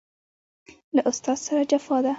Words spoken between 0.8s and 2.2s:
له استاد سره جفا ده